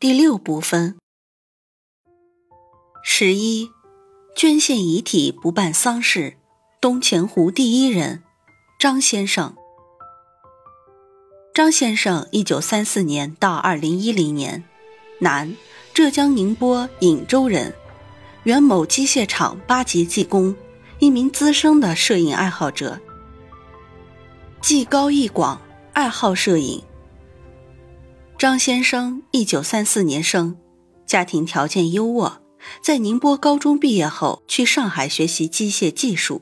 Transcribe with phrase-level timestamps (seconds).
[0.00, 0.96] 第六部分，
[3.04, 3.70] 十一，
[4.34, 6.38] 捐献遗体不办丧事，
[6.80, 8.22] 东钱湖第一人，
[8.78, 9.54] 张先生。
[11.52, 14.64] 张先生，一九三四年到二零一零年，
[15.18, 15.54] 男，
[15.92, 17.74] 浙江宁波颍州人，
[18.44, 20.56] 原某机械厂八级技工，
[20.98, 22.98] 一名资深的摄影爱好者，
[24.62, 25.60] 技高艺广，
[25.92, 26.82] 爱好摄影。
[28.40, 30.56] 张先生，一九三四年生，
[31.04, 32.38] 家庭条件优渥，
[32.82, 36.40] 在宁波高中毕业后去上海学习机械技术。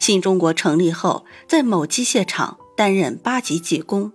[0.00, 4.10] 新中国成立后，在某机械厂担任八级技工。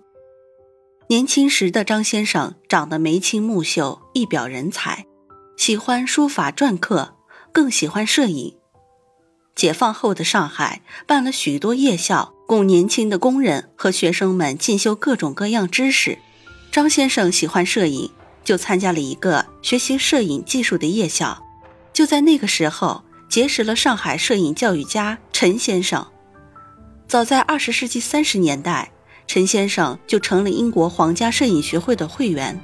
[1.07, 5.05] 年轻时的张先生长得眉清目秀，一表人才，
[5.55, 7.15] 喜欢书法篆刻，
[7.53, 8.57] 更喜欢摄影。
[9.55, 16.19] 解放后的上海办了许多夜校，供年轻的工人和学生们进修各种各样知识。
[16.71, 18.09] 张先生喜欢摄影，
[18.45, 21.45] 就参加了一个学习摄影技术的夜校。
[21.91, 26.07] 就在那个时候，结识了上海摄影教育家陈先生。
[27.09, 28.89] 早在二十世纪三十年代，
[29.27, 32.57] 陈先生就成了英国皇家摄影学会的会员。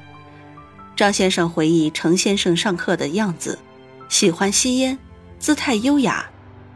[0.96, 3.60] 张先生回忆陈先生上课的样子：
[4.08, 4.98] 喜欢吸烟，
[5.38, 6.30] 姿态优雅。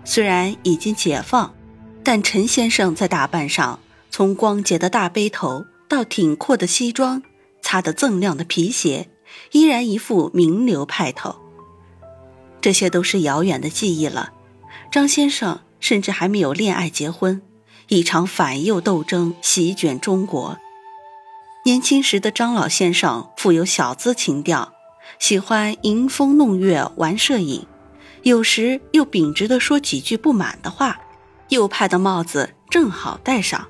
[0.04, 1.54] 虽然已经解放，
[2.04, 5.66] 但陈先生在打扮上，从光洁的大背头。
[5.92, 7.22] 到挺阔的西装，
[7.61, 9.09] 擦得锃亮的皮鞋，
[9.52, 11.36] 依然一副名流派头。
[12.61, 14.31] 这些都是遥远的记忆了。
[14.89, 17.41] 张先生甚至还没有恋爱结婚，
[17.90, 20.57] 一场反右斗争席卷中国。
[21.66, 24.72] 年轻时的张老先生富有小资情调，
[25.19, 27.68] 喜欢迎风弄月玩摄影，
[28.23, 31.02] 有时又秉直的说几句不满的话，
[31.50, 33.68] 右派的帽子正好戴上。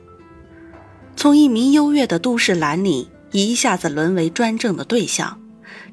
[1.15, 5.39] 从一名优越的都市蓝领一下子沦为专政的对象，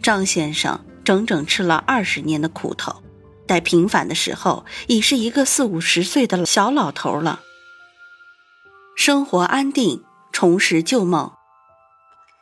[0.03, 3.03] 张先生整整吃了二十年的苦头。
[3.47, 7.41] 待平反的时候，已是一个四五十岁的小老头了。
[8.97, 10.03] 生活安定，
[10.33, 11.33] 重拾旧梦。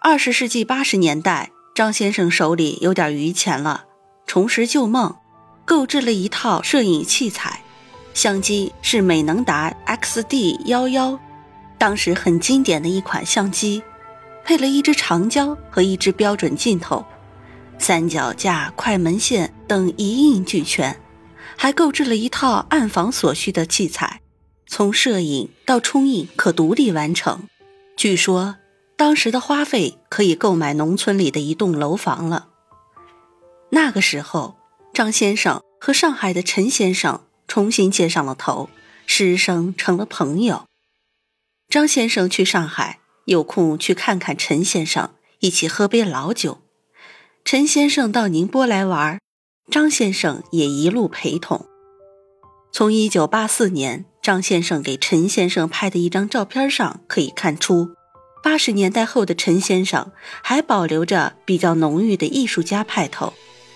[0.00, 3.84] 二十世纪八十年代，张先生手里有点余钱了，
[4.26, 5.16] 重拾旧梦，
[5.64, 7.62] 购置了一套摄影器材，
[8.14, 11.20] 相机是美能达 XD 幺幺。
[11.78, 13.82] 当时很经典的一款相机，
[14.44, 17.04] 配了一支长焦和一支标准镜头，
[17.78, 20.98] 三脚架、快门线等一应俱全，
[21.56, 24.20] 还购置了一套暗房所需的器材，
[24.66, 27.48] 从摄影到冲印可独立完成。
[27.96, 28.56] 据说
[28.96, 32.48] 当时的花费可以购买农村里的一栋楼房了。
[33.70, 34.56] 那个时候，
[34.94, 38.70] 张先生和上海的陈先生重新接上了头，
[39.06, 40.65] 师生成了朋友。
[41.68, 45.10] 张先生去上海，有空去看看陈先生，
[45.40, 46.58] 一起喝杯老酒。
[47.44, 49.18] 陈先生到宁波来玩，
[49.70, 51.66] 张先生也一路陪同。
[52.72, 57.90] 从一九八四年张先生给陈先生拍的一张照片上可以看出，
[58.44, 60.12] 八十年代后的陈先生
[60.42, 63.32] 还保留着比较浓郁的艺术家派头，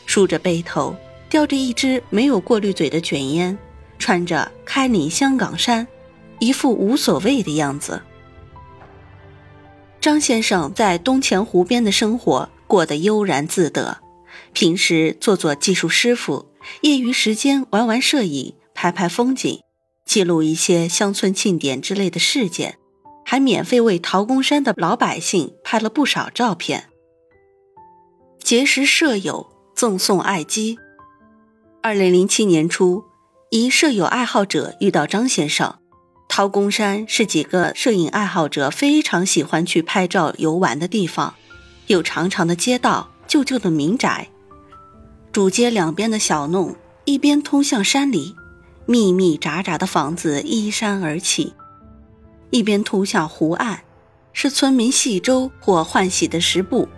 [0.07, 0.95] 梳着背头，
[1.29, 3.59] 叼着一支没有过滤嘴的卷烟，
[3.99, 5.87] 穿着开领香港衫。
[6.41, 8.03] 一副无所谓的样子。
[10.01, 13.99] 张先生在东钱湖边的生活过得悠然自得，
[14.53, 16.49] 平时做做技术师傅，
[16.81, 19.61] 业余时间玩玩摄影，拍拍风景，
[20.07, 22.79] 记录一些乡村庆典之类的事件，
[23.27, 26.89] 还免费为陶公山的老百姓拍了不少照片。
[28.43, 30.79] 结识舍友，赠送爱机。
[31.83, 33.05] 二零零七年初，
[33.51, 35.80] 一舍友爱好者遇到张先生。
[36.33, 41.35] 陶公山是几个摄影爱好者非常喜欢去拍照游玩的地方，
[41.89, 44.29] 有长长的街道、旧旧的民宅，
[45.33, 48.37] 主街两边的小弄，一边通向山里，
[48.87, 51.53] 密密匝匝的房子依山而起；
[52.51, 53.81] 一边通向湖岸，
[54.33, 56.89] 是村民戏舟或换洗的石埠。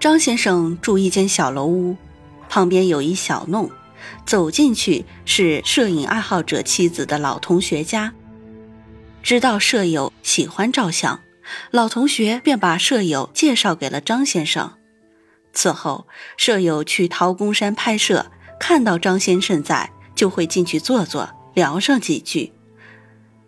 [0.00, 1.98] 张先生住一间小楼屋，
[2.48, 3.70] 旁边有一小弄，
[4.24, 8.14] 走进去是摄影爱好者妻子的老同学家。
[9.22, 11.20] 知道舍友喜欢照相，
[11.70, 14.72] 老同学便把舍友介绍给了张先生。
[15.52, 18.26] 此后，舍友去陶公山拍摄，
[18.58, 22.52] 看到张先生在，就会进去坐坐，聊上几句。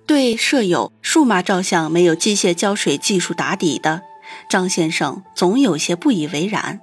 [0.07, 4.03] 对舍友数码照相没有机械胶水技术打底的，
[4.49, 6.81] 张先生总有些不以为然。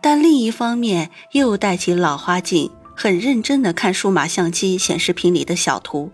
[0.00, 6.10] 但另一方面，又戴起老花镜，很认真地看数码相机显示屏里的小图，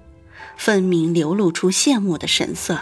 [0.60, 2.78] 分明流露出羡慕的神色。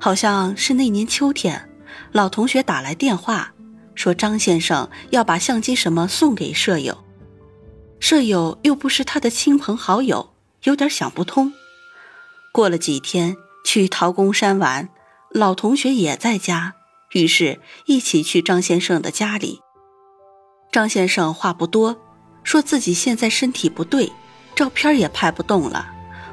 [0.00, 1.70] 好像是那年秋天。
[2.10, 3.54] 老同学打来电话，
[3.94, 7.04] 说张先生要把相机什么送给舍友，
[8.00, 10.32] 舍友又不是他的亲朋好友，
[10.64, 11.52] 有点想不通。
[12.52, 14.88] 过了几天去陶公山玩，
[15.30, 16.74] 老同学也在家，
[17.12, 19.60] 于是一起去张先生的家里。
[20.72, 21.96] 张先生话不多，
[22.42, 24.10] 说自己现在身体不对，
[24.60, 25.90] 照片也拍不动了，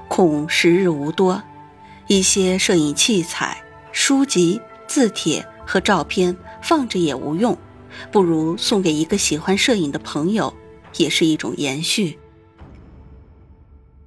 [0.10, 1.42] 恐时日无多，
[2.08, 3.64] 一些摄影器材、
[3.94, 5.48] 书籍、字帖。
[5.66, 7.58] 和照片放着也无用，
[8.12, 10.54] 不如送给一个喜欢摄影的朋友，
[10.96, 12.18] 也是一种延续。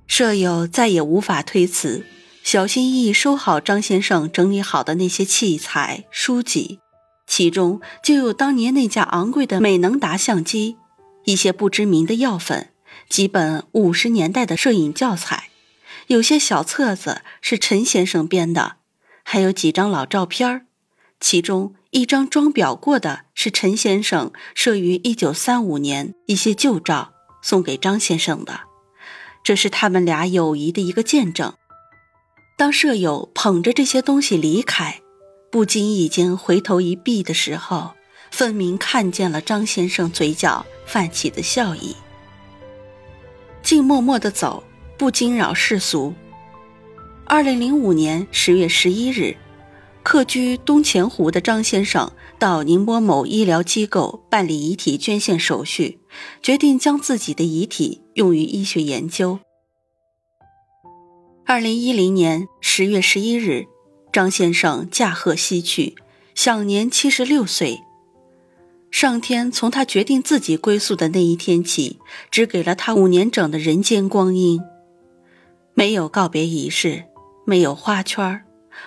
[0.07, 2.05] 舍友再也无法推辞，
[2.43, 6.81] 小心翼翼收好张先生整理好的那些器材书籍，
[7.27, 10.77] 其中就有当年那架昂贵的美能达相机，
[11.25, 12.70] 一些不知名的药粉，
[13.11, 15.51] 几本五十年代的摄影教材，
[16.07, 18.77] 有些小册子是陈先生编的，
[19.25, 20.67] 还有几张老照片儿。
[21.19, 27.13] 其中一张装裱过的是陈先生摄于一九三五年一些旧照
[27.43, 28.61] 送给张先生的，
[29.43, 31.53] 这是他们俩友谊的一个见证。
[32.57, 35.01] 当舍友捧着这些东西离开，
[35.51, 37.95] 不经意间回头一避的时候，
[38.31, 41.97] 分明看见了张先生嘴角泛起的笑意。
[43.71, 44.65] 静默默的走，
[44.99, 46.13] 不惊扰世俗。
[47.25, 49.37] 二零零五年十月十一日。
[50.03, 56.01] 客居东钱湖的张先生到宁波某医疗机构办理遗体捐献手续，
[56.43, 59.39] 决定将自己的遗体用于医学研究。
[61.47, 63.67] 二零一零年十月十一日，
[64.13, 65.95] 张先生驾鹤西去，
[66.35, 67.79] 享年七十六岁。
[68.91, 71.99] 上天从他决定自己归宿的那一天起，
[72.31, 74.61] 只给了他五年整的人间光阴，
[75.75, 77.05] 没有告别仪式，
[77.47, 78.43] 没有花圈。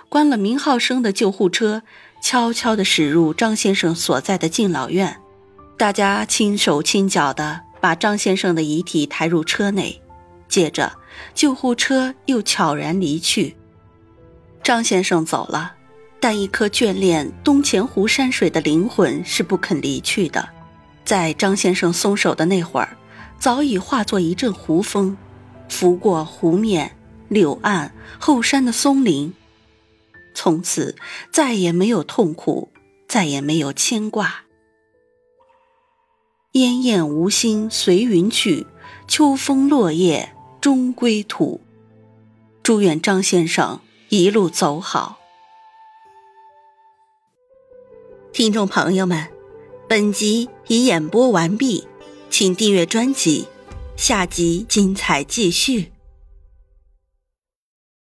[0.09, 1.83] 关了名号声的救护车，
[2.21, 5.17] 悄悄地驶入张先生所在的敬老院。
[5.77, 10.01] 大家轻手轻脚地把张先生的遗体抬入车内，
[10.47, 10.93] 接着
[11.33, 13.55] 救护车又悄然离去。
[14.61, 15.73] 张先生走了，
[16.23, 20.47] 但一颗眷恋东钱湖山水的灵魂是不肯离去的。
[21.03, 22.95] 在张先生松手的那会儿，
[23.39, 25.17] 早已化作一阵湖风，
[25.67, 26.95] 拂过湖面、
[27.27, 29.33] 柳岸、后山的松林。
[30.33, 30.95] 从此
[31.29, 32.71] 再也没有痛苦，
[33.05, 34.43] 再也没有牵挂。
[36.53, 38.65] 烟雁无心随云去，
[39.09, 41.59] 秋风落叶终归土。
[42.63, 45.19] 祝愿张先生一路走好。
[48.33, 49.27] 听众朋友们，
[49.87, 51.83] 本集已演播完毕，
[52.31, 53.45] 请订阅专辑，
[53.95, 55.92] 下集精彩继续。